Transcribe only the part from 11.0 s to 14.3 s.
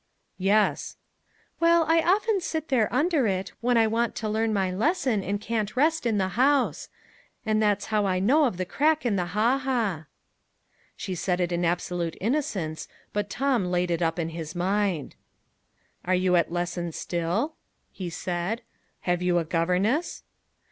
said it in absolute innocence, but Tom laid it up in